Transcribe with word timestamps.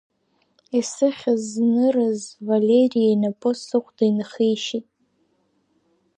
Исыхьыз 0.79 1.41
знырыз 1.51 2.21
Валери 2.47 3.03
инапы 3.13 3.51
сыхәда 3.65 4.05
инхишьит… 4.09 4.87